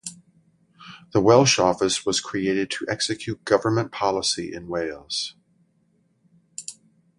The 1.13 1.21
Welsh 1.21 1.59
Office 1.59 2.07
was 2.07 2.21
created 2.21 2.71
to 2.71 2.87
execute 2.89 3.45
government 3.45 3.91
policy 3.91 4.51
in 4.51 4.67
Wales. 4.67 5.35